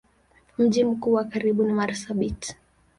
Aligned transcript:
Mji 0.57 0.83
mkubwa 0.83 1.17
wa 1.21 1.27
karibu 1.27 1.63
ni 1.63 1.73
Marsabit. 1.73 2.55